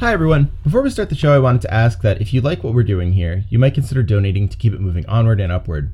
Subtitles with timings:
[0.00, 0.52] Hi, everyone.
[0.62, 2.84] Before we start the show, I wanted to ask that if you like what we're
[2.84, 5.92] doing here, you might consider donating to keep it moving onward and upward.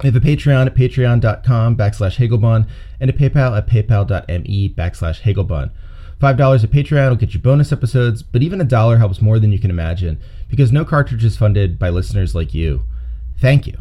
[0.00, 2.68] We have a Patreon at patreon.com backslash Hagelbon
[3.00, 5.72] and a PayPal at paypal.me backslash Hagelbon.
[6.20, 9.50] $5 at Patreon will get you bonus episodes, but even a dollar helps more than
[9.50, 12.84] you can imagine because no cartridge is funded by listeners like you.
[13.40, 13.76] Thank you.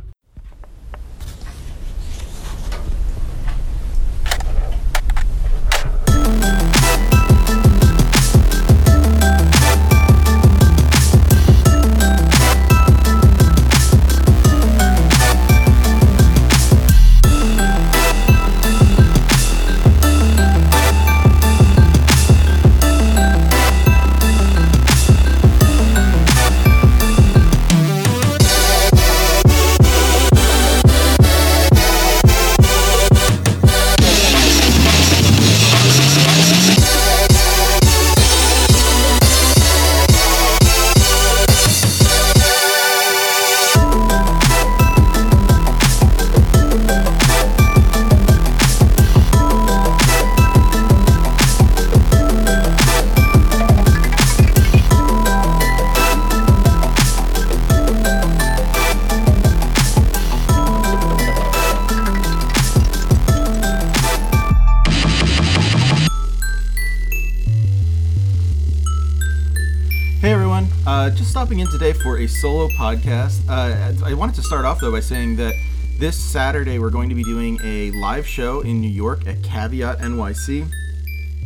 [71.46, 73.48] Stopping in today for a solo podcast.
[73.48, 75.54] Uh, I wanted to start off though by saying that
[76.00, 80.00] this Saturday we're going to be doing a live show in New York at Caveat
[80.00, 80.68] NYC.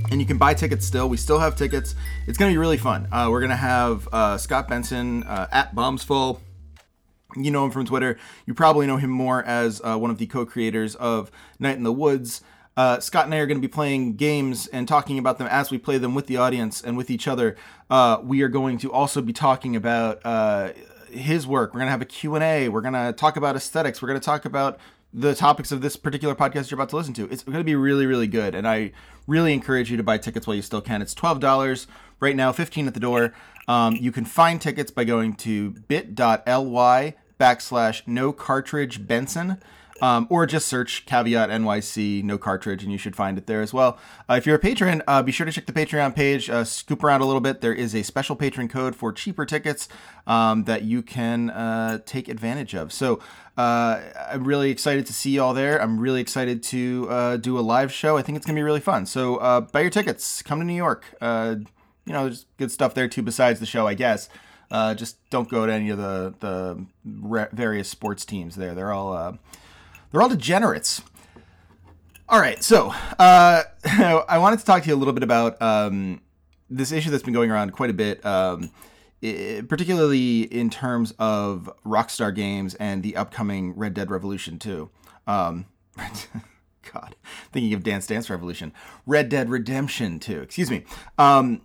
[0.09, 1.09] And you can buy tickets still.
[1.09, 1.95] We still have tickets.
[2.27, 3.09] It's going to be really fun.
[3.11, 6.39] Uh, we're going to have uh, Scott Benson uh, at Bombsfall.
[7.35, 8.17] You know him from Twitter.
[8.45, 11.83] You probably know him more as uh, one of the co creators of Night in
[11.83, 12.41] the Woods.
[12.77, 15.69] Uh, Scott and I are going to be playing games and talking about them as
[15.69, 17.57] we play them with the audience and with each other.
[17.89, 20.71] Uh, we are going to also be talking about uh,
[21.11, 21.73] his work.
[21.73, 22.69] We're going to have a Q&A.
[22.69, 24.01] We're going to talk about aesthetics.
[24.01, 24.79] We're going to talk about
[25.13, 27.25] the topics of this particular podcast you're about to listen to.
[27.31, 28.53] It's going to be really, really good.
[28.53, 28.91] And I
[29.27, 31.01] really encourage you to buy tickets while you still can.
[31.01, 31.87] It's $12
[32.19, 33.33] right now, 15 at the door.
[33.67, 39.61] Um, you can find tickets by going to bit.ly backslash no cartridge Benson.
[40.01, 43.73] Um, or just search caveat NYC no cartridge and you should find it there as
[43.73, 43.97] well.
[44.29, 46.49] Uh, if you're a patron, uh, be sure to check the Patreon page.
[46.49, 47.61] Uh, scoop around a little bit.
[47.61, 49.89] There is a special patron code for cheaper tickets
[50.27, 52.93] um, that you can uh, take advantage of.
[52.93, 53.19] So
[53.57, 53.99] uh,
[54.29, 55.81] I'm really excited to see you all there.
[55.81, 58.17] I'm really excited to uh, do a live show.
[58.17, 59.05] I think it's gonna be really fun.
[59.05, 60.41] So buy your tickets.
[60.41, 61.05] Come to New York.
[61.21, 61.65] you
[62.13, 64.29] know, there's good stuff there too besides the show, I guess.
[64.71, 68.73] just don't go to any of the the re- various sports teams there.
[68.73, 69.37] They're all
[70.11, 71.01] they're all degenerates.
[72.27, 76.21] All right, so uh, I wanted to talk to you a little bit about um,
[76.69, 78.69] this issue that's been going around quite a bit, um,
[79.23, 84.89] i particularly in terms of Rockstar Games and the upcoming Red Dead Revolution 2.
[85.25, 85.65] Um,
[86.93, 87.15] God,
[87.51, 88.73] thinking of Dance Dance Revolution.
[89.05, 90.83] Red Dead Redemption 2, excuse me.
[91.17, 91.61] Um,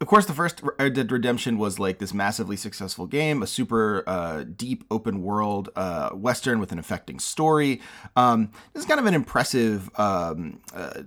[0.00, 4.02] of course, the first Red Dead Redemption was like this massively successful game, a super
[4.06, 7.80] uh, deep open world uh, western with an affecting story.
[8.16, 11.02] Um, this is kind of an impressive um, uh,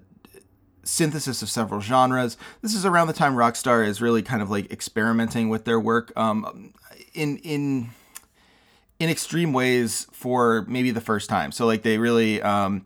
[0.83, 2.37] synthesis of several genres.
[2.61, 6.11] This is around the time Rockstar is really kind of like experimenting with their work
[6.17, 6.73] um,
[7.13, 7.89] in in
[8.99, 11.51] in extreme ways for maybe the first time.
[11.51, 12.85] So like they really um,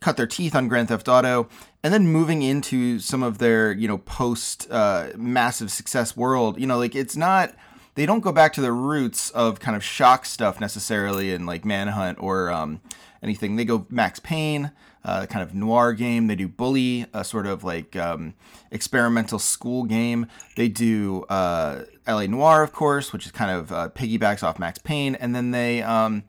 [0.00, 1.48] cut their teeth on Grand Theft Auto,
[1.84, 6.58] and then moving into some of their you know post uh, massive success world.
[6.58, 7.54] You know, like it's not
[7.94, 11.64] they don't go back to the roots of kind of shock stuff necessarily in like
[11.64, 12.80] Manhunt or um,
[13.22, 13.54] anything.
[13.56, 14.72] They go Max Payne.
[15.06, 16.28] Uh, kind of noir game.
[16.28, 18.32] They do Bully, a sort of like um,
[18.70, 20.28] experimental school game.
[20.56, 24.78] They do uh, LA Noir, of course, which is kind of uh, piggybacks off Max
[24.78, 26.22] Payne, and then they um,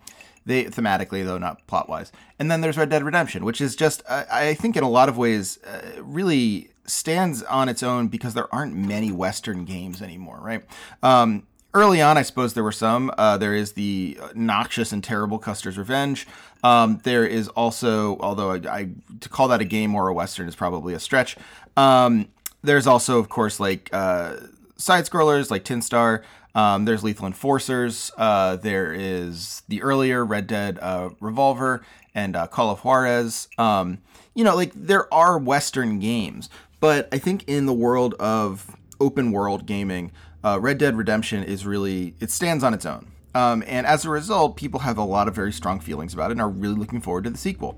[0.45, 4.03] they thematically though not plot wise and then there's red dead redemption which is just
[4.09, 8.33] i, I think in a lot of ways uh, really stands on its own because
[8.33, 10.63] there aren't many western games anymore right?
[11.03, 13.11] Um, early on i suppose there were some.
[13.17, 16.27] Uh, there is the noxious and terrible custer's revenge.
[16.63, 18.89] Um, there is also although I, I,
[19.19, 21.35] to call that a game or a western is probably a stretch.
[21.75, 22.29] Um,
[22.63, 24.37] there's also of course like uh,
[24.77, 26.23] side scrollers like tin star
[26.55, 28.11] um, there's Lethal Enforcers.
[28.17, 31.85] Uh, there is the earlier Red Dead uh, Revolver
[32.15, 33.49] and uh, Call of Juarez.
[33.57, 33.99] Um,
[34.33, 36.49] you know, like there are Western games,
[36.79, 40.11] but I think in the world of open world gaming,
[40.43, 43.11] uh, Red Dead Redemption is really it stands on its own.
[43.33, 46.33] Um, and as a result, people have a lot of very strong feelings about it
[46.33, 47.77] and are really looking forward to the sequel.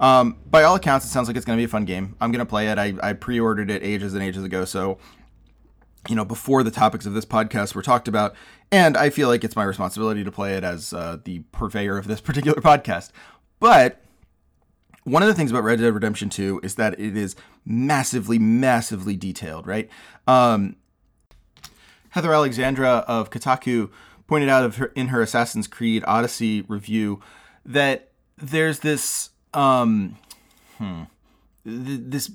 [0.00, 2.16] Um, by all accounts, it sounds like it's going to be a fun game.
[2.20, 2.76] I'm going to play it.
[2.76, 4.98] I, I pre-ordered it ages and ages ago, so
[6.08, 8.34] you know, before the topics of this podcast were talked about.
[8.70, 12.06] And I feel like it's my responsibility to play it as uh, the purveyor of
[12.06, 13.10] this particular podcast.
[13.60, 14.00] But
[15.04, 19.16] one of the things about Red Dead Redemption 2 is that it is massively, massively
[19.16, 19.88] detailed, right?
[20.26, 20.76] Um,
[22.10, 23.90] Heather Alexandra of Kotaku
[24.26, 27.20] pointed out of her, in her Assassin's Creed Odyssey review
[27.64, 30.16] that there's this um,
[30.78, 31.02] hmm,
[31.64, 32.30] th- this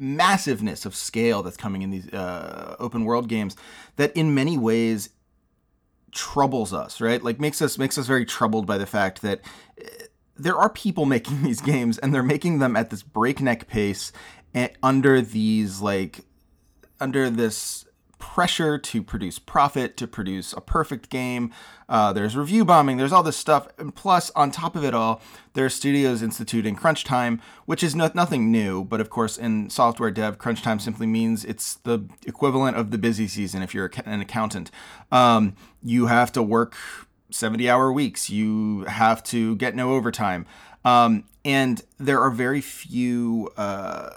[0.00, 3.54] massiveness of scale that's coming in these uh, open world games
[3.96, 5.10] that in many ways
[6.12, 7.22] troubles us right?
[7.22, 9.40] Like makes us makes us very troubled by the fact that
[9.80, 9.84] uh,
[10.36, 14.12] there are people making these games and they're making them at this breakneck pace
[14.54, 16.20] and under these like
[16.98, 17.84] under this
[18.20, 21.52] pressure to produce profit, to produce a perfect game.
[21.88, 23.66] Uh, there's review bombing, there's all this stuff.
[23.78, 25.20] And plus, on top of it all,
[25.54, 28.84] there are studios instituting crunch time, which is no- nothing new.
[28.84, 32.98] But of course, in software dev, crunch time simply means it's the equivalent of the
[32.98, 34.70] busy season if you're an accountant.
[35.10, 36.76] Um, you have to work
[37.30, 40.46] 70 hour weeks, you have to get no overtime.
[40.84, 43.50] Um, and there are very few.
[43.56, 44.10] Uh,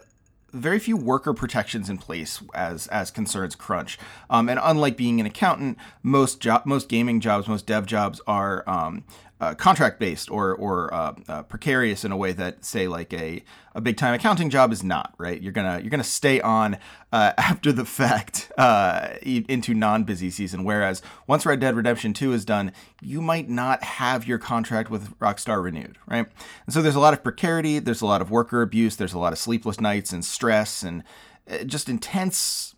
[0.54, 3.98] very few worker protections in place as as concerns crunch.
[4.30, 8.68] Um, and unlike being an accountant, most job most gaming jobs, most dev jobs are
[8.70, 9.04] um,
[9.44, 13.44] uh, contract based or or uh, uh, precarious in a way that say like a
[13.76, 15.42] a big time accounting job is not right.
[15.42, 16.78] You're gonna you're gonna stay on
[17.12, 20.64] uh, after the fact uh, into non busy season.
[20.64, 25.18] Whereas once Red Dead Redemption Two is done, you might not have your contract with
[25.20, 26.28] Rockstar renewed, right?
[26.66, 27.80] And so there's a lot of precarity.
[27.80, 28.96] There's a lot of worker abuse.
[28.96, 31.04] There's a lot of sleepless nights and stress and
[31.50, 32.76] uh, just intense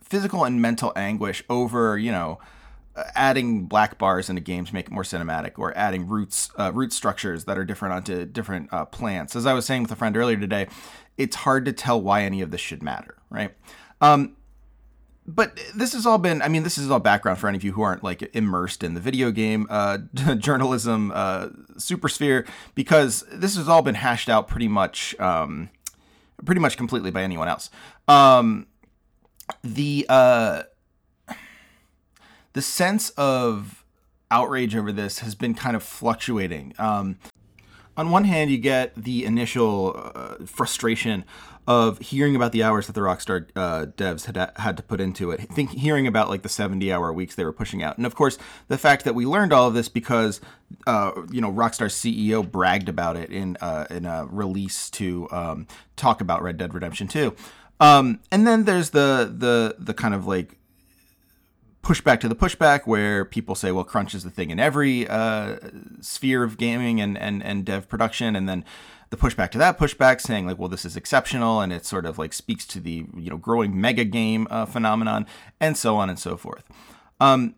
[0.00, 2.38] physical and mental anguish over you know
[3.14, 7.44] adding black bars into games make it more cinematic or adding roots uh, root structures
[7.44, 9.36] that are different onto different uh, plants.
[9.36, 10.66] As i was saying with a friend earlier today
[11.16, 13.54] it's hard to tell why any of this should matter right?
[14.00, 14.36] Um,
[15.26, 17.72] but this has all been i mean this is all background for any of you
[17.72, 19.98] who aren't like immersed in the video game uh,
[20.36, 25.68] journalism uh, supersphere because this has all been hashed out pretty much um,
[26.44, 27.70] pretty much completely by anyone else.
[28.08, 28.66] Um,
[29.62, 30.62] the uh,
[32.52, 33.84] the sense of
[34.30, 36.74] outrage over this has been kind of fluctuating.
[36.78, 37.18] Um,
[37.96, 41.24] on one hand, you get the initial uh, frustration
[41.66, 45.30] of hearing about the hours that the Rockstar uh, devs had had to put into
[45.30, 45.40] it.
[45.42, 48.38] Think hearing about like the 70 hour weeks they were pushing out, and of course
[48.68, 50.40] the fact that we learned all of this because
[50.86, 55.66] uh, you know Rockstar's CEO bragged about it in uh, in a release to um,
[55.96, 57.34] talk about Red Dead Redemption 2.
[57.80, 60.56] Um, and then there's the the the kind of like
[61.82, 65.56] pushback to the pushback where people say, well, crunch is the thing in every uh,
[66.00, 68.36] sphere of gaming and, and, and dev production.
[68.36, 68.64] And then
[69.10, 71.60] the pushback to that pushback saying like, well, this is exceptional.
[71.60, 75.26] And it sort of like speaks to the, you know, growing mega game uh, phenomenon
[75.58, 76.64] and so on and so forth.
[77.18, 77.54] Um,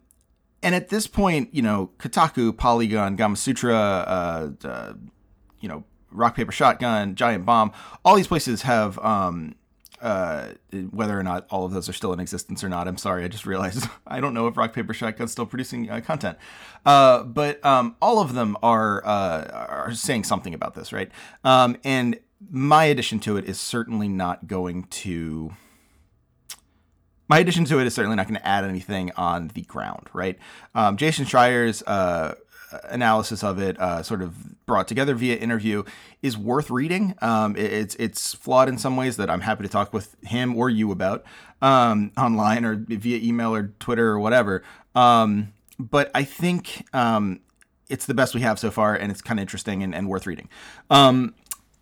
[0.63, 4.93] and at this point, you know, Kotaku, Polygon, Gamasutra, uh, uh,
[5.61, 7.73] you know, Rock Paper Shotgun, Giant Bomb,
[8.05, 9.57] all these places have um,
[10.03, 10.55] uh,
[10.91, 12.89] whether or not all of those are still in existence or not.
[12.89, 16.01] I'm sorry, I just realized I don't know if Rock Paper Shotgun's still producing uh,
[16.01, 16.37] content.
[16.85, 21.11] Uh, but um, all of them are uh, are saying something about this, right?
[21.45, 22.19] Um, and
[22.51, 25.53] my addition to it is certainly not going to.
[27.29, 30.39] My addition to it is certainly not going to add anything on the ground, right?
[30.75, 32.35] Um, Jason Schreier's uh,
[32.85, 35.83] analysis of it, uh, sort of brought together via interview,
[36.23, 37.15] is worth reading.
[37.23, 40.57] Um, it, it's it's flawed in some ways that I'm happy to talk with him
[40.57, 41.25] or you about
[41.61, 44.63] um, online or via email or Twitter or whatever.
[44.95, 47.41] Um, but I think um,
[47.89, 50.27] it's the best we have so far, and it's kind of interesting and, and, worth
[50.27, 50.49] reading.
[50.91, 51.35] Um,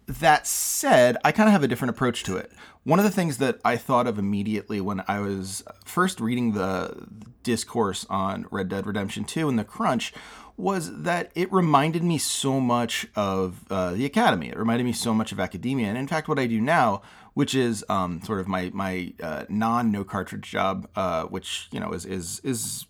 [0.06, 2.50] that said, I kind of have a different approach to it.
[2.82, 7.06] One of the things that I thought of immediately when I was first reading the
[7.42, 10.12] discourse on Red Dead Redemption 2 and the crunch
[10.60, 14.48] was that it reminded me so much of uh, the academy.
[14.48, 15.88] It reminded me so much of academia.
[15.88, 17.02] And in fact, what I do now,
[17.34, 21.80] which is um, sort of my my uh, non no cartridge job, uh, which you
[21.80, 22.86] know is is is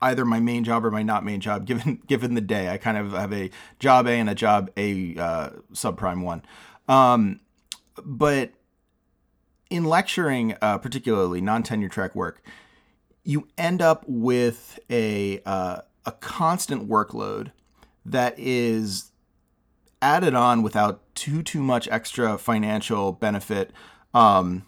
[0.00, 2.68] either my main job or my not main job given given the day.
[2.68, 6.42] I kind of have a job A and a job A uh, subprime one.
[6.88, 7.40] Um,
[8.04, 8.52] but
[9.70, 12.42] in lecturing, uh, particularly non tenure track work,
[13.24, 17.52] you end up with a uh, a constant workload
[18.04, 19.12] that is
[20.00, 23.70] added on without too too much extra financial benefit.
[24.12, 24.66] Um,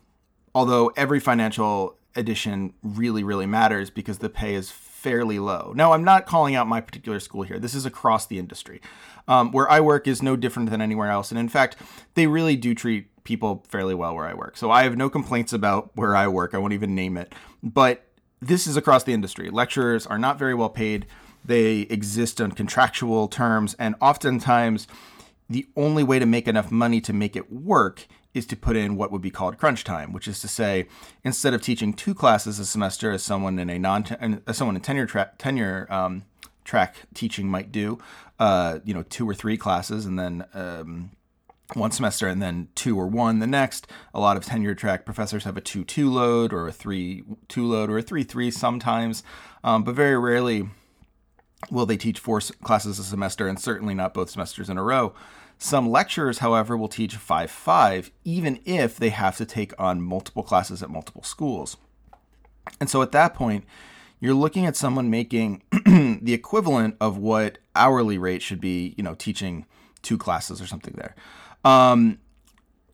[0.54, 5.72] although every financial addition really really matters because the pay is fairly low.
[5.74, 7.58] Now I'm not calling out my particular school here.
[7.58, 8.80] This is across the industry.
[9.26, 11.76] Um, where I work is no different than anywhere else, and in fact,
[12.12, 14.56] they really do treat people fairly well where I work.
[14.56, 16.54] So I have no complaints about where I work.
[16.54, 17.34] I won't even name it.
[17.62, 18.06] But
[18.40, 19.50] this is across the industry.
[19.50, 21.06] Lecturers are not very well paid.
[21.44, 24.86] They exist on contractual terms, and oftentimes
[25.48, 28.96] the only way to make enough money to make it work is to put in
[28.96, 30.86] what would be called crunch time, which is to say,
[31.22, 34.04] instead of teaching two classes a semester, as someone in a non
[34.46, 36.24] as someone in tenure track tenure um,
[36.64, 37.98] track teaching might do,
[38.38, 41.10] uh, you know, two or three classes, and then um,
[41.74, 43.86] one semester and then two or one the next.
[44.12, 47.66] A lot of tenure track professors have a two two load or a three two
[47.66, 49.22] load or a three three sometimes,
[49.62, 50.68] um, but very rarely
[51.70, 55.14] will they teach four classes a semester and certainly not both semesters in a row.
[55.58, 60.42] Some lecturers, however, will teach 5 5, even if they have to take on multiple
[60.42, 61.76] classes at multiple schools.
[62.80, 63.64] And so at that point,
[64.20, 69.14] you're looking at someone making the equivalent of what hourly rate should be, you know,
[69.14, 69.66] teaching
[70.02, 71.14] two classes or something there.
[71.64, 72.18] Um,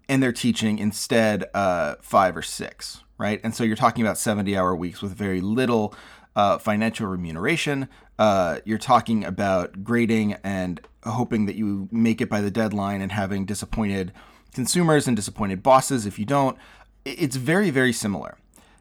[0.09, 3.41] and they're teaching instead uh, five or six, right?
[3.45, 5.95] And so you're talking about 70 hour weeks with very little
[6.35, 7.89] uh, financial remuneration.
[8.21, 13.13] Uh, you're talking about grading and hoping that you make it by the deadline and
[13.13, 14.13] having disappointed
[14.53, 16.59] consumers and disappointed bosses if you don't.
[17.07, 18.37] It's very, very similar.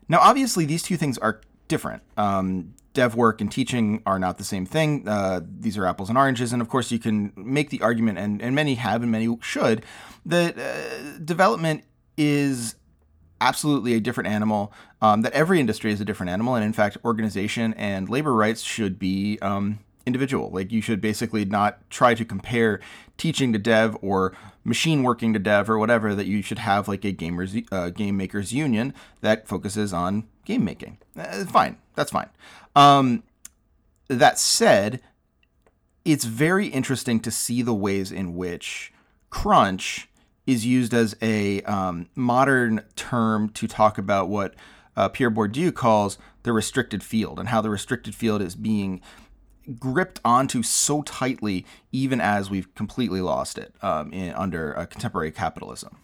[0.09, 2.03] Now, obviously, these two things are different.
[2.17, 5.07] Um, dev work and teaching are not the same thing.
[5.07, 6.51] Uh, these are apples and oranges.
[6.51, 9.85] And of course, you can make the argument, and, and many have and many should,
[10.25, 11.85] that uh, development
[12.17, 12.75] is
[13.41, 16.55] absolutely a different animal, um, that every industry is a different animal.
[16.55, 20.49] And in fact, organization and labor rights should be um, individual.
[20.49, 22.79] Like you should basically not try to compare
[23.17, 26.15] teaching to dev or machine working to dev or whatever.
[26.15, 30.65] That you should have like a gamers uh, game makers union that focuses on game
[30.65, 30.97] making.
[31.17, 32.29] Uh, fine, that's fine.
[32.75, 33.23] Um,
[34.07, 35.01] that said,
[36.03, 38.91] it's very interesting to see the ways in which
[39.29, 40.08] crunch
[40.49, 44.55] is used as a um, modern term to talk about what
[44.95, 49.01] uh, Pierre Bourdieu calls the restricted field and how the restricted field is being
[49.77, 55.31] gripped onto so tightly, even as we've completely lost it um, in, under uh, contemporary
[55.31, 55.97] capitalism.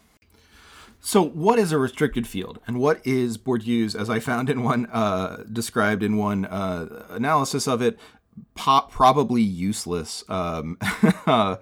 [1.02, 4.88] So, what is a restricted field, and what is Bourdieu's, as I found in one
[4.88, 8.00] uh, described in one uh, analysis of it,
[8.56, 10.78] po- probably useless um,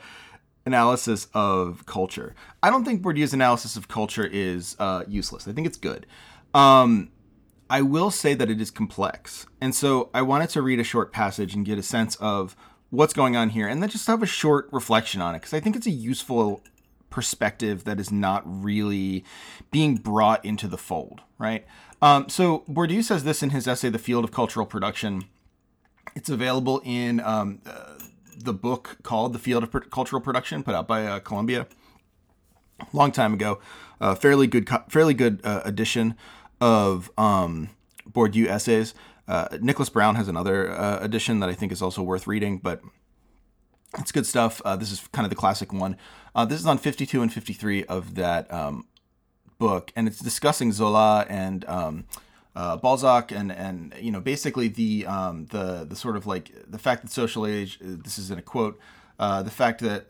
[0.66, 2.36] analysis of culture?
[2.62, 5.48] I don't think Bourdieu's analysis of culture is uh, useless.
[5.48, 6.06] I think it's good.
[6.54, 7.10] Um,
[7.70, 9.46] I will say that it is complex.
[9.60, 12.56] And so I wanted to read a short passage and get a sense of
[12.90, 15.60] what's going on here and then just have a short reflection on it because I
[15.60, 16.62] think it's a useful
[17.10, 19.24] perspective that is not really
[19.72, 21.66] being brought into the fold, right?
[22.02, 25.26] Um, so Bourdieu says this in his essay, The Field of Cultural Production.
[26.16, 27.96] It's available in um, uh,
[28.38, 31.68] the book called The Field of Cultural Production, put out by uh, Columbia
[32.80, 33.60] a long time ago.
[34.02, 36.16] Uh, fairly good, fairly good uh, edition
[36.60, 37.70] of um,
[38.10, 38.94] Bourdieu essays.
[39.28, 42.82] Uh, Nicholas Brown has another uh, edition that I think is also worth reading, but
[43.98, 44.62] it's good stuff.
[44.66, 45.98] Uh, this is kind of the classic one.
[46.36, 48.88] Uh, this is on 52 and 53 of that um,
[49.60, 52.06] book, and it's discussing Zola and um,
[52.56, 56.80] uh, Balzac, and and you know basically the um, the the sort of like the
[56.80, 57.80] fact that social age.
[57.82, 58.80] This is in a quote.
[59.20, 60.08] Uh, the fact that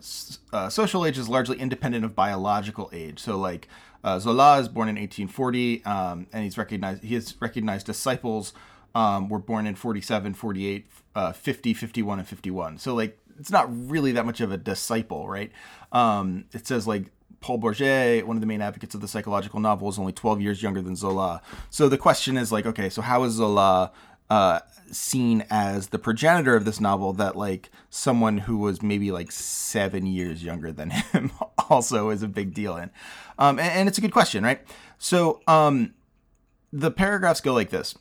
[0.71, 3.19] social age is largely independent of biological age.
[3.19, 3.67] So like
[4.03, 7.03] uh, Zola is born in 1840, um, and he's recognized.
[7.03, 8.53] He has recognized disciples
[8.95, 12.77] um, were born in 47, 48, uh, 50, 51, and 51.
[12.77, 15.51] So like it's not really that much of a disciple, right?
[15.91, 17.05] Um, it says like
[17.43, 20.63] Paul Bourget, one of the main advocates of the psychological novel, is only 12 years
[20.63, 21.41] younger than Zola.
[21.69, 23.91] So the question is like, okay, so how is Zola
[24.29, 29.29] uh, seen as the progenitor of this novel that like someone who was maybe like
[29.29, 31.31] seven years younger than him
[31.69, 32.89] also is a big deal in?
[33.37, 34.61] Um, and, and, it's a good question right?
[34.97, 35.93] So um,
[36.71, 37.93] the paragraphs go like this.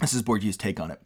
[0.00, 1.00] This is bourdieu's take on it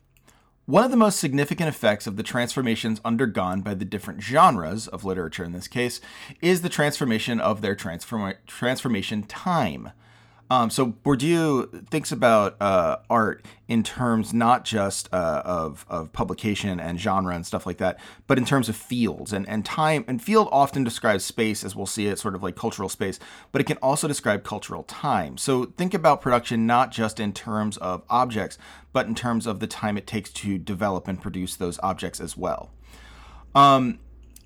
[0.67, 5.05] one of the most significant effects of the transformations undergone by the different genres of
[5.05, 6.01] literature in this case
[6.41, 9.93] is the transformation of their transform- transformation time
[10.49, 16.79] um, so Bourdieu thinks about uh, art in terms not just uh, of, of publication
[16.79, 17.99] and genre and stuff like that,
[18.29, 20.05] but in terms of fields and, and time.
[20.07, 23.19] And field often describes space, as we'll see it, sort of like cultural space,
[23.51, 25.37] but it can also describe cultural time.
[25.37, 28.57] So think about production not just in terms of objects,
[28.93, 32.37] but in terms of the time it takes to develop and produce those objects as
[32.37, 32.71] well.
[33.55, 33.99] Um,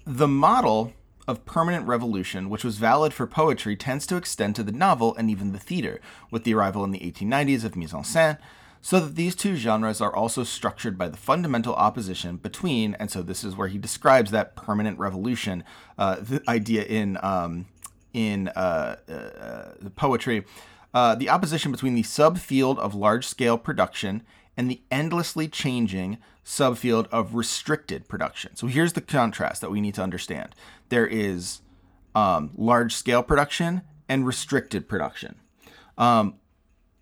[0.07, 0.95] the model
[1.31, 5.31] of permanent revolution, which was valid for poetry, tends to extend to the novel and
[5.31, 8.39] even the theater, with the arrival in the 1890s of mise en scène,
[8.83, 13.23] so that these two genres are also structured by the fundamental opposition between, and so
[13.23, 15.63] this is where he describes that permanent revolution,
[15.99, 17.67] uh, the idea in um,
[18.13, 20.45] in uh, uh, poetry,
[20.93, 24.23] uh, the opposition between the subfield of large scale production
[24.61, 28.55] and the endlessly changing subfield of restricted production.
[28.57, 30.55] So here's the contrast that we need to understand
[30.91, 31.63] there is
[32.15, 35.37] um, large scale production and restricted production.
[35.97, 36.35] Um,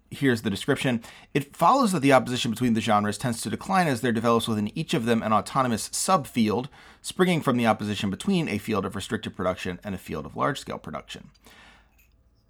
[0.09, 1.03] here's the description.
[1.35, 4.71] It follows that the opposition between the genres tends to decline as there develops within
[4.79, 6.67] each of them an autonomous subfield,
[7.03, 10.61] springing from the opposition between a field of restricted production and a field of large
[10.61, 11.31] scale production.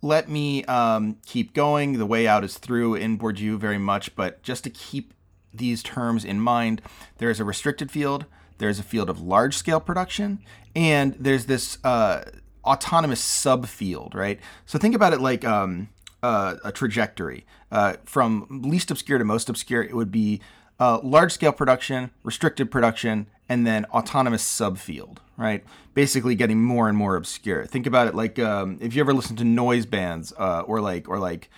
[0.01, 1.99] Let me um, keep going.
[1.99, 5.13] The way out is through in Bourdieu very much, but just to keep
[5.53, 6.81] these terms in mind,
[7.19, 8.27] there is a restricted field,
[8.59, 10.39] there's a field of large scale production,
[10.77, 12.23] and there's this uh,
[12.65, 14.39] autonomous subfield, right?
[14.67, 15.89] So think about it like um,
[16.23, 19.83] uh, a trajectory uh, from least obscure to most obscure.
[19.83, 20.41] It would be
[20.79, 25.65] uh, large scale production, restricted production, and then autonomous subfield, right?
[25.95, 27.65] Basically, getting more and more obscure.
[27.67, 31.09] Think about it like um, if you ever listen to noise bands uh, or like
[31.09, 31.51] or like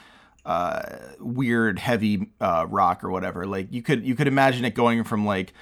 [0.44, 0.82] uh,
[1.18, 3.46] weird heavy uh, rock or whatever.
[3.46, 5.52] Like you could you could imagine it going from like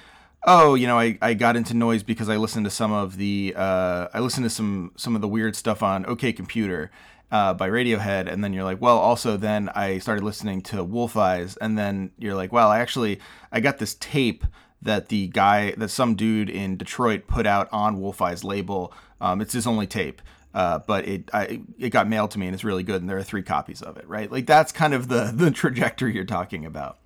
[0.45, 3.53] oh, you know, I, I got into noise because I listened to some of the
[3.55, 6.91] uh, I listened to some some of the weird stuff on OK Computer
[7.31, 11.17] uh, by Radiohead, and then you're like, well, also then I started listening to Wolf
[11.17, 13.19] Eyes, and then you're like, well, I actually
[13.51, 14.45] I got this tape
[14.81, 18.93] that the guy that some dude in Detroit put out on Wolf Eyes label.
[19.21, 20.21] Um, it's his only tape.
[20.51, 23.19] Uh, but it I, it got mailed to me and it's really good and there
[23.19, 26.65] are three copies of it right like that's kind of the the trajectory you're talking
[26.65, 26.97] about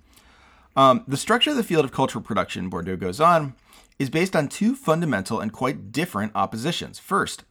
[0.76, 3.54] um, the structure of the field of cultural production, Bourdieu goes on,
[3.98, 6.98] is based on two fundamental and quite different oppositions.
[6.98, 7.44] First,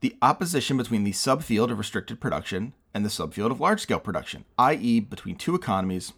[0.00, 4.44] the opposition between the subfield of restricted production and the subfield of large scale production,
[4.58, 6.12] i.e., between two economies,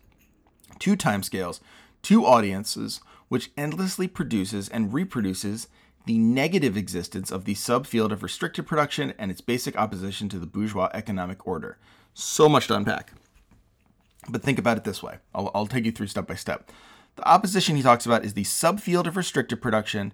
[0.80, 1.60] two timescales,
[2.02, 5.68] two audiences, which endlessly produces and reproduces
[6.06, 10.46] the negative existence of the subfield of restricted production and its basic opposition to the
[10.46, 11.76] bourgeois economic order.
[12.14, 13.12] So much to unpack.
[14.28, 16.70] But think about it this way I'll, I'll take you through step by step.
[17.16, 20.12] The opposition he talks about is the subfield of restricted production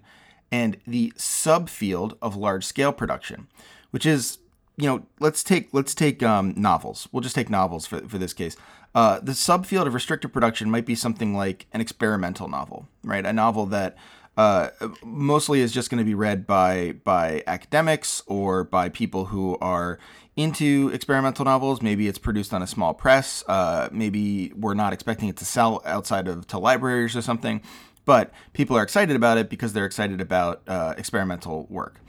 [0.51, 3.47] and the subfield of large scale production,
[3.91, 4.39] which is
[4.77, 7.07] you know let's take let's take um, novels.
[7.11, 8.55] We'll just take novels for for this case.
[8.93, 13.25] Uh, the subfield of restricted production might be something like an experimental novel, right?
[13.25, 13.97] A novel that
[14.37, 14.69] uh,
[15.03, 19.99] mostly is just going to be read by by academics or by people who are
[20.35, 21.81] into experimental novels.
[21.81, 23.43] Maybe it's produced on a small press.
[23.47, 27.61] Uh, maybe we're not expecting it to sell outside of to libraries or something,
[28.03, 32.01] but people are excited about it because they're excited about uh, experimental work.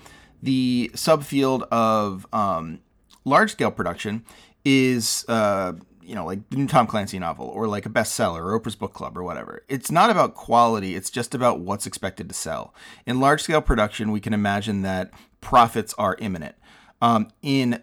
[0.47, 2.79] The subfield of um,
[3.25, 4.25] large scale production
[4.65, 5.73] is uh,
[6.07, 8.95] you know, like the new Tom Clancy novel or like a bestseller or Oprah's Book
[8.95, 9.65] Club or whatever.
[9.69, 12.73] It's not about quality, it's just about what's expected to sell.
[13.07, 16.55] In large scale production, we can imagine that profits are imminent.
[17.03, 17.83] Um, in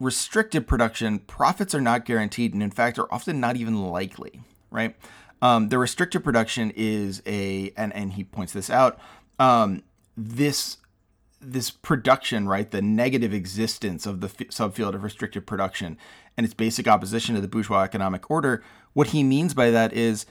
[0.00, 4.40] restricted production, profits are not guaranteed and, in fact, are often not even likely,
[4.70, 4.96] right?
[5.42, 8.98] Um, the restricted production is a, and, and he points this out,
[9.38, 9.82] um,
[10.16, 10.77] this
[11.40, 15.96] this production, right, the negative existence of the f- subfield of restricted production
[16.36, 20.26] and its basic opposition to the bourgeois economic order, what he means by that is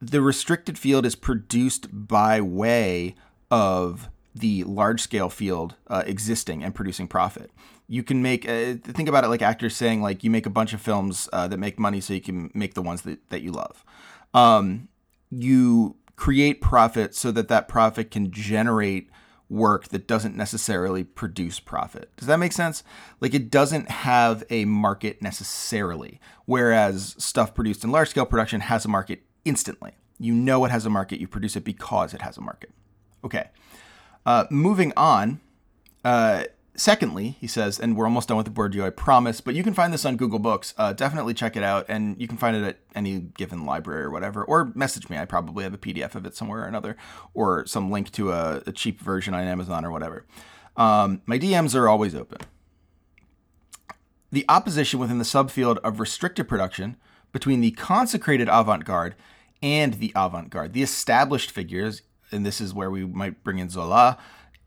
[0.00, 3.14] the restricted field is produced by way
[3.50, 7.50] of the large scale field uh, existing and producing profit.
[7.86, 10.72] You can make, uh, think about it like actors saying, like, you make a bunch
[10.72, 13.52] of films uh, that make money so you can make the ones that, that you
[13.52, 13.84] love.
[14.32, 14.88] Um,
[15.30, 19.10] you create profit so that that profit can generate
[19.52, 22.10] work that doesn't necessarily produce profit.
[22.16, 22.82] Does that make sense?
[23.20, 28.84] Like it doesn't have a market necessarily, whereas stuff produced in large scale production has
[28.84, 29.92] a market instantly.
[30.18, 32.70] You know it has a market, you produce it because it has a market.
[33.24, 33.50] Okay.
[34.24, 35.40] Uh, moving on,
[36.04, 39.62] uh, secondly, he says, and we're almost done with the Bourdieu, I promise, but you
[39.62, 40.74] can find this on Google Books.
[40.78, 44.10] Uh, definitely check it out, and you can find it at any given library or
[44.10, 45.18] whatever, or message me.
[45.18, 46.96] I probably have a PDF of it somewhere or another,
[47.34, 50.26] or some link to a, a cheap version on Amazon or whatever.
[50.76, 52.38] Um, my DMs are always open.
[54.30, 56.96] The opposition within the subfield of restricted production
[57.32, 59.14] between the consecrated avant garde
[59.62, 63.68] and the avant garde, the established figures, and this is where we might bring in
[63.68, 64.18] Zola,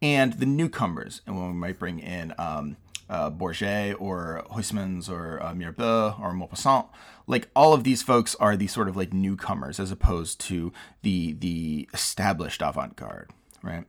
[0.05, 2.77] and the newcomers, and when we might bring in um,
[3.09, 6.87] uh, Bourget or Huysmans or uh, Mirbeau or Maupassant,
[7.25, 11.33] like all of these folks are the sort of like newcomers as opposed to the
[11.33, 13.31] the established avant-garde,
[13.63, 13.85] right?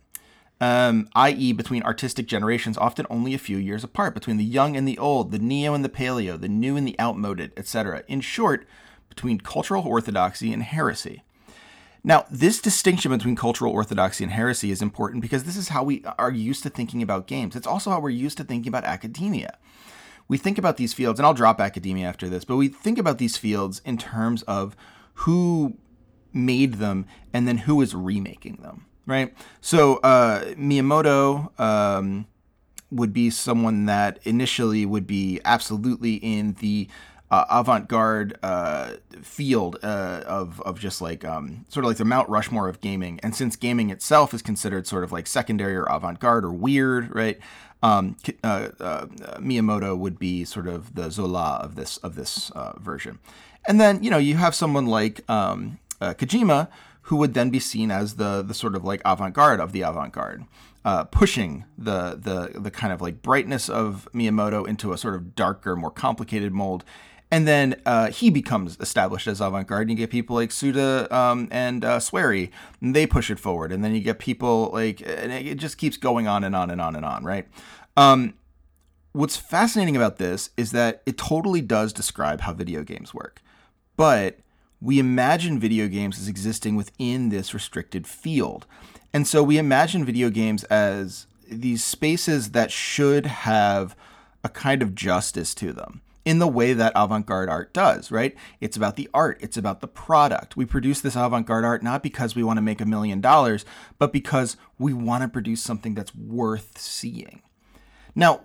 [0.58, 4.88] Um, i.e., between artistic generations, often only a few years apart, between the young and
[4.88, 8.04] the old, the neo and the paleo, the new and the outmoded, etc.
[8.08, 8.66] In short,
[9.10, 11.24] between cultural orthodoxy and heresy.
[12.04, 16.04] Now, this distinction between cultural orthodoxy and heresy is important because this is how we
[16.18, 17.56] are used to thinking about games.
[17.56, 19.58] It's also how we're used to thinking about academia.
[20.28, 23.18] We think about these fields, and I'll drop academia after this, but we think about
[23.18, 24.76] these fields in terms of
[25.14, 25.76] who
[26.32, 29.34] made them and then who is remaking them, right?
[29.60, 32.26] So, uh, Miyamoto, um,
[32.90, 36.88] would be someone that initially would be absolutely in the
[37.30, 42.28] uh, avant-garde uh, field uh, of of just like um, sort of like the Mount
[42.28, 43.18] Rushmore of gaming.
[43.22, 47.38] And since gaming itself is considered sort of like secondary or avant-garde or weird, right?
[47.82, 49.06] Um, uh, uh,
[49.38, 53.18] Miyamoto would be sort of the Zola of this of this uh, version.
[53.68, 56.68] And then you know you have someone like um, Kojima
[57.02, 60.44] who would then be seen as the the sort of like avant-garde of the avant-garde
[60.86, 65.34] uh, pushing the the the kind of like brightness of Miyamoto into a sort of
[65.34, 66.84] darker, more complicated mold.
[67.30, 69.88] And then uh, he becomes established as avant-garde.
[69.88, 73.72] And you get people like Suda um, and uh, Swery, and they push it forward.
[73.72, 76.80] And then you get people like, and it just keeps going on and on and
[76.80, 77.46] on and on, right?
[77.96, 78.34] Um,
[79.12, 83.42] what's fascinating about this is that it totally does describe how video games work,
[83.96, 84.38] but
[84.80, 88.66] we imagine video games as existing within this restricted field.
[89.12, 93.96] And so we imagine video games as these spaces that should have
[94.44, 98.34] a kind of justice to them in the way that avant garde art does, right?
[98.60, 100.56] It's about the art, it's about the product.
[100.56, 103.64] We produce this avant garde art not because we want to make a million dollars,
[103.96, 107.42] but because we want to produce something that's worth seeing.
[108.16, 108.40] Now,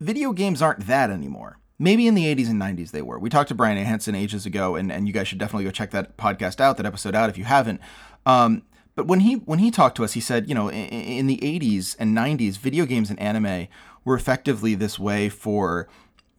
[0.00, 1.58] video games aren't that anymore.
[1.78, 3.18] Maybe in the 80s and 90s they were.
[3.18, 3.84] We talked to Brian A.
[3.84, 6.86] Henson ages ago, and, and you guys should definitely go check that podcast out, that
[6.86, 7.80] episode out if you haven't.
[8.26, 11.26] Um, but when he when he talked to us, he said, you know, in, in
[11.26, 13.68] the 80s and 90s, video games and anime
[14.04, 15.88] were effectively this way for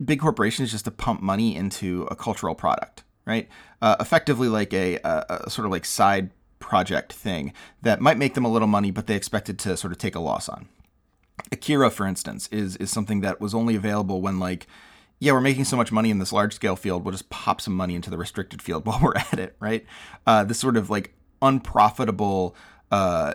[0.03, 3.47] big corporations just to pump money into a cultural product, right?
[3.81, 8.33] Uh, effectively, like a, a, a sort of like side project thing that might make
[8.33, 10.67] them a little money, but they expected to sort of take a loss on.
[11.51, 14.67] Akira, for instance, is is something that was only available when like
[15.23, 17.73] yeah, we're making so much money in this large scale field, we'll just pop some
[17.73, 19.85] money into the restricted field while we're at it, right?
[20.27, 22.55] Uh, this sort of like unprofitable,
[22.91, 23.33] uh,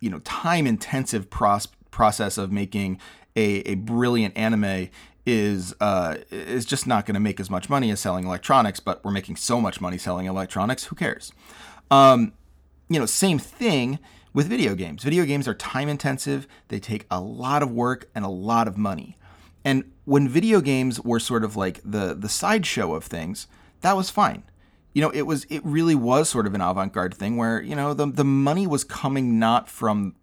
[0.00, 2.98] you know, time intensive pros- process of making
[3.36, 4.88] a, a brilliant anime
[5.24, 9.04] is uh, is just not going to make as much money as selling electronics, but
[9.04, 10.84] we're making so much money selling electronics.
[10.84, 11.32] Who cares?
[11.90, 12.32] Um,
[12.88, 13.98] you know, same thing
[14.32, 15.02] with video games.
[15.02, 16.46] Video games are time intensive.
[16.68, 19.16] They take a lot of work and a lot of money.
[19.64, 23.48] And when video games were sort of like the the sideshow of things,
[23.82, 24.44] that was fine
[24.96, 27.92] you know, it was it really was sort of an avant-garde thing where, you know,
[27.92, 30.14] the the money was coming not from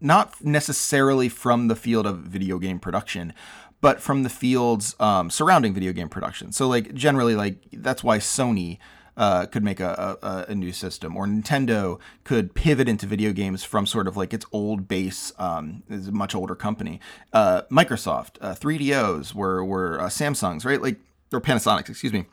[0.00, 3.32] not necessarily from the field of video game production,
[3.80, 6.52] but from the fields um, surrounding video game production.
[6.52, 8.78] So, like generally, like that's why Sony
[9.16, 13.64] uh, could make a, a, a, new system, or Nintendo could pivot into video games
[13.64, 15.32] from sort of like its old base.
[15.38, 17.00] Um, is a much older company.
[17.32, 20.80] Uh, Microsoft, uh, 3DOs were were uh, Samsungs, right?
[20.80, 20.98] Like
[21.32, 22.26] or Panasonics, excuse me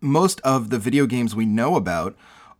[0.00, 2.16] most of the video games we know about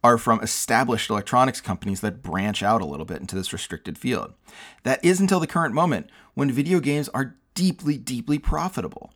[0.07, 4.33] are from established electronics companies that branch out a little bit into this restricted field.
[4.85, 9.11] That is until the current moment when video games are deeply, deeply profitable.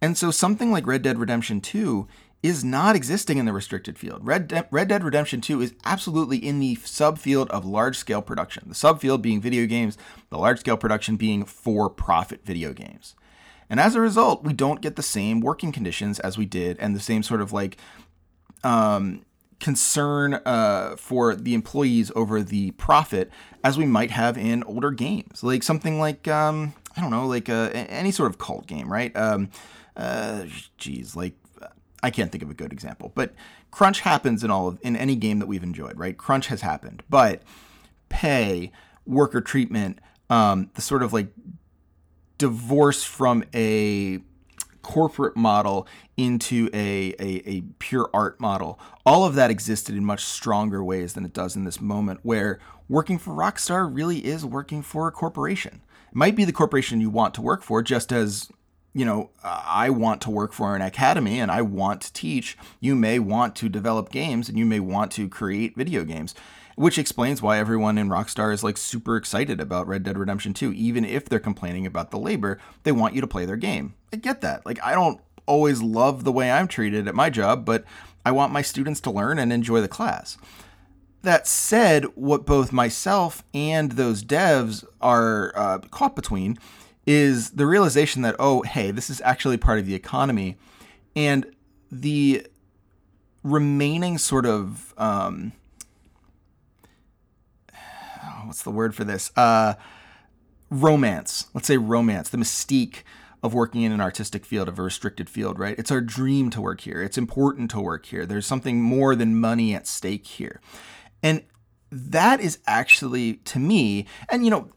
[0.00, 2.08] And so something like Red Dead Redemption 2
[2.42, 4.26] is not existing in the restricted field.
[4.26, 8.64] Red, De- Red Dead Redemption 2 is absolutely in the subfield of large scale production.
[8.66, 9.98] The subfield being video games,
[10.30, 13.14] the large scale production being for profit video games.
[13.68, 16.96] And as a result, we don't get the same working conditions as we did and
[16.96, 17.76] the same sort of like
[18.64, 19.26] um,
[19.60, 23.30] concern uh, for the employees over the profit
[23.62, 25.44] as we might have in older games.
[25.44, 29.14] Like something like, um, I don't know, like uh, any sort of cult game, right?
[29.16, 29.50] Um,
[29.96, 30.46] uh,
[30.78, 31.34] geez, like
[32.02, 33.34] I can't think of a good example, but
[33.70, 36.16] crunch happens in all of in any game that we've enjoyed, right?
[36.16, 37.42] Crunch has happened, but
[38.08, 38.72] pay,
[39.06, 39.98] worker treatment,
[40.30, 41.28] um, the sort of like
[42.38, 44.20] divorce from a
[44.90, 48.76] corporate model into a, a, a, pure art model.
[49.06, 52.58] All of that existed in much stronger ways than it does in this moment, where
[52.88, 55.80] working for Rockstar really is working for a corporation.
[56.08, 58.50] It might be the corporation you want to work for, just as
[58.92, 62.58] you know, I want to work for an academy and I want to teach.
[62.80, 66.34] You may want to develop games and you may want to create video games
[66.80, 70.72] which explains why everyone in Rockstar is like super excited about Red Dead Redemption 2
[70.72, 73.94] even if they're complaining about the labor they want you to play their game.
[74.14, 74.64] I get that.
[74.64, 77.84] Like I don't always love the way I'm treated at my job but
[78.24, 80.38] I want my students to learn and enjoy the class.
[81.20, 86.58] That said what both myself and those devs are uh, caught between
[87.04, 90.56] is the realization that oh hey this is actually part of the economy
[91.14, 91.44] and
[91.92, 92.46] the
[93.42, 95.52] remaining sort of um,
[98.50, 99.30] what's the word for this?
[99.36, 99.74] Uh,
[100.70, 101.46] romance.
[101.54, 103.04] Let's say romance, the mystique
[103.44, 105.78] of working in an artistic field, of a restricted field, right?
[105.78, 107.00] It's our dream to work here.
[107.00, 108.26] It's important to work here.
[108.26, 110.60] There's something more than money at stake here.
[111.22, 111.44] And
[111.92, 114.68] that is actually, to me, and you know,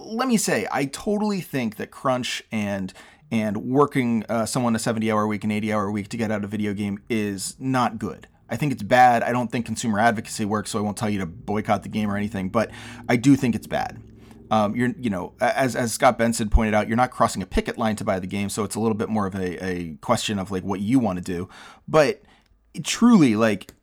[0.00, 2.92] let me say, I totally think that crunch and
[3.30, 6.44] and working uh, someone a 70 hour week, and 80 hour week to get out
[6.44, 8.26] a video game is not good.
[8.50, 9.22] I think it's bad.
[9.22, 12.10] I don't think consumer advocacy works, so I won't tell you to boycott the game
[12.10, 12.70] or anything, but
[13.08, 14.00] I do think it's bad.
[14.50, 17.76] Um, you're, you know, as, as Scott Benson pointed out, you're not crossing a picket
[17.76, 20.38] line to buy the game, so it's a little bit more of a, a question
[20.38, 21.48] of like what you want to do.
[21.86, 22.22] But
[22.82, 23.74] truly, like,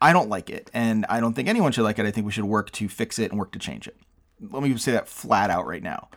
[0.00, 2.06] I don't like it, and I don't think anyone should like it.
[2.06, 3.96] I think we should work to fix it and work to change it.
[4.40, 6.08] Let me say that flat out right now.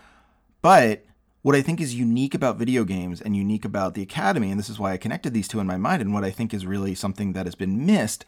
[0.61, 1.05] But
[1.43, 4.69] what I think is unique about video games and unique about the Academy, and this
[4.69, 6.95] is why I connected these two in my mind, and what I think is really
[6.95, 8.25] something that has been missed,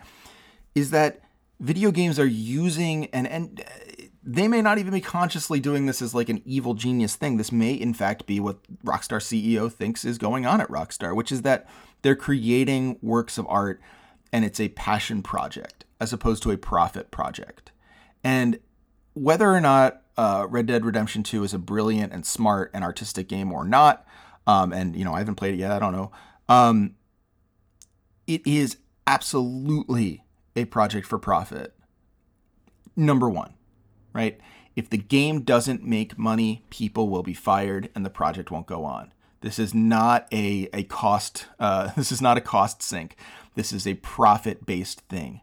[0.75, 1.21] is that
[1.59, 6.01] video games are using and and uh, they may not even be consciously doing this
[6.01, 7.37] as like an evil genius thing.
[7.37, 11.31] This may in fact be what Rockstar CEO thinks is going on at Rockstar, which
[11.31, 11.69] is that
[12.01, 13.79] they're creating works of art
[14.33, 17.71] and it's a passion project as opposed to a profit project.
[18.23, 18.59] And
[19.13, 23.27] whether or not uh, Red Dead Redemption 2 is a brilliant and smart and artistic
[23.27, 24.05] game or not.
[24.47, 25.71] Um, and, you know, I haven't played it yet.
[25.71, 26.11] I don't know.
[26.47, 26.95] Um,
[28.27, 30.23] it is absolutely
[30.55, 31.73] a project for profit.
[32.95, 33.53] Number one,
[34.13, 34.39] right?
[34.75, 38.85] If the game doesn't make money, people will be fired and the project won't go
[38.85, 39.13] on.
[39.41, 41.47] This is not a, a cost.
[41.59, 43.15] Uh, this is not a cost sink.
[43.55, 45.41] This is a profit based thing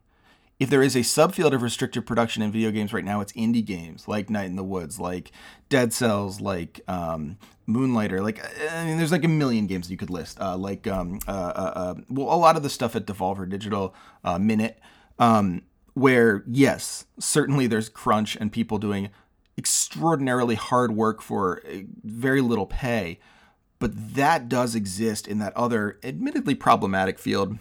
[0.63, 3.65] if there is a subfield of restricted production in video games right now, it's indie
[3.65, 5.33] games like Night in the Woods, like
[5.69, 8.23] Dead Cells, like um, Moonlighter.
[8.23, 10.41] Like I mean, there's like a million games you could list.
[10.41, 13.93] Uh, like um, uh, uh, uh well, a lot of the stuff at Devolver Digital,
[14.23, 14.79] uh, Minit,
[15.19, 15.63] um,
[15.95, 19.11] where yes, certainly there's crunch and people doing
[19.59, 23.19] extraordinarily hard work for uh, very little pay,
[23.81, 27.59] but that does exist in that other, admittedly problematic field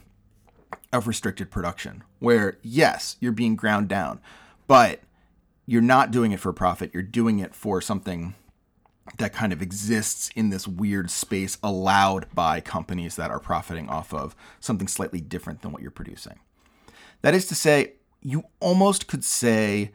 [0.94, 4.22] of restricted production, where yes, you're being ground down,
[4.68, 5.02] but
[5.66, 6.92] you're not doing it for profit.
[6.94, 8.36] You're doing it for something
[9.18, 14.14] that kind of exists in this weird space allowed by companies that are profiting off
[14.14, 16.40] of something slightly different than what you're producing.
[17.24, 19.92] That is to say, you almost could say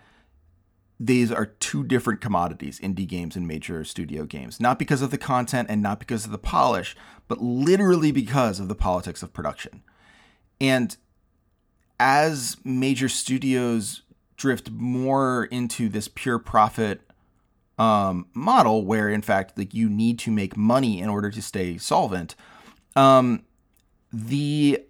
[0.99, 5.19] these are two different commodities indie games and major studio games not because of the
[5.19, 6.97] content and not because of the polish
[7.29, 9.83] but literally because of the politics of production
[10.59, 10.97] and
[11.99, 14.03] as major studios
[14.37, 17.01] drift more into this pure profit
[17.79, 21.79] um, model, where in fact, like you need to make money in order to stay
[21.79, 22.35] solvent,
[22.95, 23.45] um,
[24.13, 24.83] the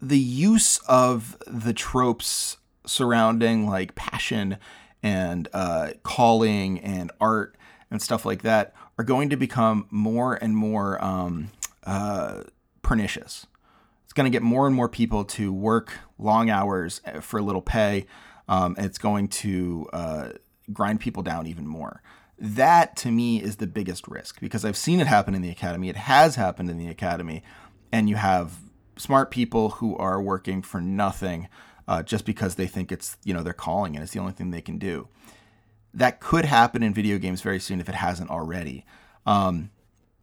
[0.00, 4.58] the use of the tropes surrounding like passion
[5.02, 7.56] and uh, calling and art
[7.90, 11.48] and stuff like that are going to become more and more um,
[11.84, 12.42] uh,
[12.82, 13.46] pernicious.
[14.14, 18.06] Going to get more and more people to work long hours uh, for little pay.
[18.48, 20.28] Um, and it's going to uh,
[20.72, 22.02] grind people down even more.
[22.38, 25.88] That to me is the biggest risk because I've seen it happen in the academy.
[25.88, 27.42] It has happened in the academy,
[27.92, 28.58] and you have
[28.96, 31.48] smart people who are working for nothing
[31.86, 34.50] uh, just because they think it's you know they're calling and it's the only thing
[34.50, 35.08] they can do.
[35.92, 38.84] That could happen in video games very soon if it hasn't already.
[39.26, 39.70] Um,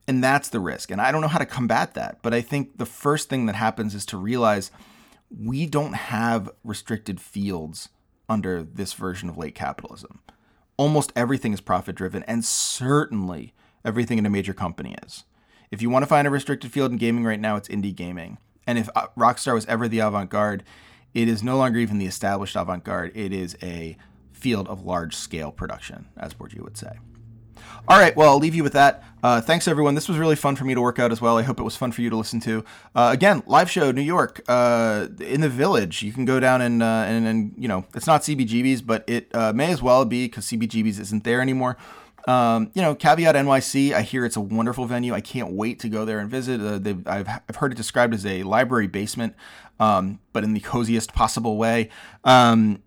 [0.08, 0.92] and that's the risk.
[0.92, 2.20] And I don't know how to combat that.
[2.22, 4.72] But I think the first thing that happens is to realize
[5.30, 7.90] we don't have restricted fields
[8.28, 10.20] under this version of late capitalism.
[10.78, 13.54] Almost everything is profit driven, and certainly
[13.86, 15.26] everything in a major company is.
[15.70, 18.38] If you want to find a restricted field in gaming right now, it's indie gaming.
[18.66, 20.64] And if uh, Rockstar was ever the avant garde,
[21.14, 23.12] it is no longer even the established avant garde.
[23.16, 23.98] It is a
[24.32, 27.00] field of large scale production, as Bourdieu would say.
[27.88, 29.04] All right, well, I'll leave you with that.
[29.24, 29.94] Uh, thanks, everyone.
[29.94, 31.38] This was really fun for me to work out as well.
[31.38, 32.66] I hope it was fun for you to listen to.
[32.96, 36.02] Uh, again, live show, New York, uh, in the Village.
[36.02, 39.34] You can go down and, uh, and, and, you know, it's not CBGB's, but it
[39.36, 41.78] uh, may as well be because CBGB's isn't there anymore.
[42.28, 45.14] Um, you know, Caveat NYC, I hear it's a wonderful venue.
[45.14, 46.62] I can't wait to go there and visit.
[46.62, 49.36] Uh, I've, I've heard it described as a library basement,
[49.80, 51.90] um, but in the coziest possible way.
[52.24, 52.82] Um,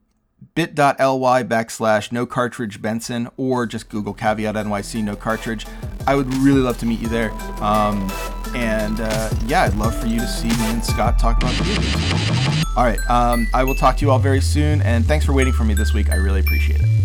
[0.54, 5.66] bit.ly backslash no cartridge Benson or just Google caveat NYC no cartridge.
[6.06, 7.30] I would really love to meet you there.
[7.62, 8.10] Um,
[8.54, 11.80] and uh, yeah, I'd love for you to see me and Scott talk about video
[11.80, 12.64] games.
[12.76, 15.52] All right, um, I will talk to you all very soon, and thanks for waiting
[15.52, 16.10] for me this week.
[16.10, 17.03] I really appreciate it.